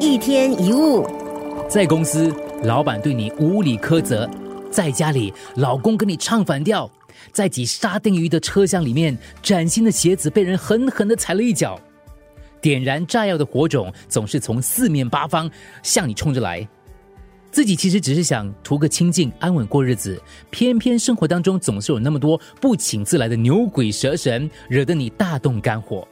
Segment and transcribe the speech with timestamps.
[0.00, 1.04] 一天一物，
[1.68, 4.28] 在公司，老板对你无理苛责；
[4.70, 6.88] 在家里，老公跟你唱反调；
[7.32, 11.80] 在挤沙丁鱼的车厢里面，崭新的鞋子被人狠狠的踩了一脚。
[12.60, 15.50] 点燃炸药的火种总是从四面八方
[15.82, 16.66] 向你冲着来。
[17.50, 20.20] 自己其实只是想图个清静、安稳过日子，
[20.50, 26.06] 偏偏生活当中总是有那么多不请自来的牛鬼蛇神，惹得你大动肝火。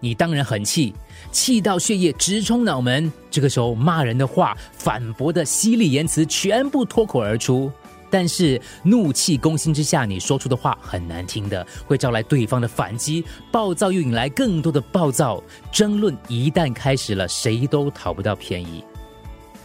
[0.00, 0.94] 你当然很气，
[1.32, 3.12] 气到血液直冲脑门。
[3.30, 7.70] 这个时候，骂人的话、反驳的犀利言辞全部脱口而出。
[8.08, 15.42] 但是怒气攻心之下，你说出的话很难听的，会招来对方的反击，暴躁又引来更多的暴躁。
[15.72, 18.84] 争论一旦开始了，谁都讨不到便宜。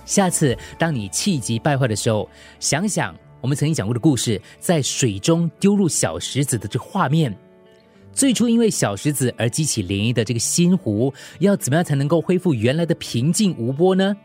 [0.05, 2.27] 下次当你气急败坏的时候，
[2.59, 7.37] 想想我们曾经讲过的故事，在水中丢入小石子的这画面。
[8.13, 14.15] 最初因为小石子而激起涟漪的这个心湖，要怎么样才能够恢复原来的平静无波呢？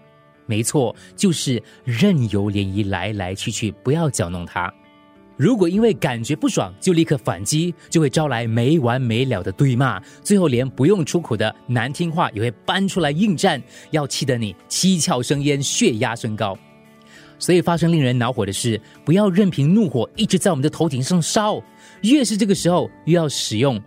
[0.47, 4.73] 没错，就是任由涟漪来来去去，不要搅弄它。
[5.37, 16.57] 如果因为感觉不爽就立刻反击，就会招来没完没了的对骂，最后连不用出口的难听话也会搬出来应战，要气得你七窍生烟、血压升高。
[17.39, 21.63] 所以发生令人恼火的事，不要任凭怒火一直在我们的头顶上烧。
[22.03, 23.81] 越是这个时候，越要使用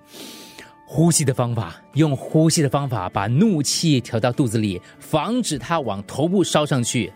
[0.86, 7.12] 呼吸的方法，用呼吸的方法把怒气调到肚子里，防止它往头部烧上去。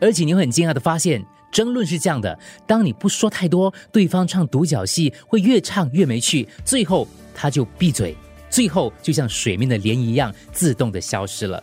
[0.00, 8.16] 而且你会很惊讶的发现，争论是这样的：当你不说太多，对方唱独角戏会越唱越没趣，最后他就闭嘴，
[8.50, 11.62] 最后就像水面的涟漪一样，自动的消失了。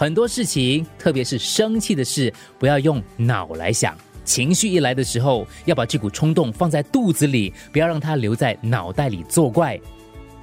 [0.00, 3.94] 很多事情，特别是生气的事，不要用脑来想。
[4.24, 9.78] 情绪一来的时候，要把这股冲动放在肚子里，不要让它留在脑袋里作怪。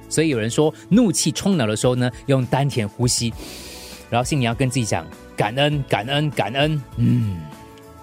[0.08, 3.34] 所以有人说，怒气冲脑的时候呢，用丹田呼吸，
[4.08, 5.04] 然后心里要跟自己讲
[5.36, 6.80] 感恩、感恩、感恩。
[6.96, 7.38] 嗯，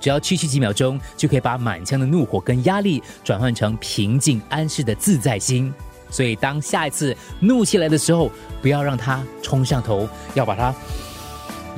[0.01, 5.73] 只要区区几秒钟，就可以把满腔的怒火跟压力转换成平静安适的自在心。
[6.09, 8.29] 所以当下一次怒气来的时候，
[8.61, 10.75] 不要让它冲上头，要把它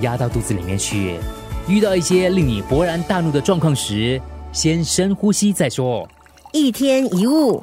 [0.02, 1.20] 压到肚子里面去。
[1.68, 4.22] 遇到一些令你勃然大怒的状况时，
[4.52, 6.08] 先深呼吸再说。
[6.54, 7.62] 一天一物。